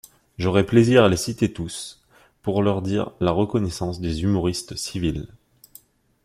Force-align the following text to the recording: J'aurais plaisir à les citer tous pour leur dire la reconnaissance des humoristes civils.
J'aurais 0.39 0.65
plaisir 0.65 1.03
à 1.03 1.09
les 1.09 1.15
citer 1.15 1.53
tous 1.53 2.01
pour 2.41 2.63
leur 2.63 2.81
dire 2.81 3.11
la 3.19 3.29
reconnaissance 3.29 4.01
des 4.01 4.23
humoristes 4.23 4.75
civils. 4.75 5.27